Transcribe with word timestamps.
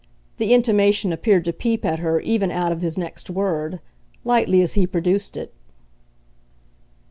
The 0.39 0.51
intimation 0.51 1.13
appeared 1.13 1.45
to 1.45 1.53
peep 1.53 1.85
at 1.85 1.99
her 1.99 2.19
even 2.21 2.49
out 2.49 2.71
of 2.71 2.81
his 2.81 2.97
next 2.97 3.29
word, 3.29 3.79
lightly 4.23 4.63
as 4.63 4.73
he 4.73 4.87
produced 4.87 5.37
it. 5.37 5.53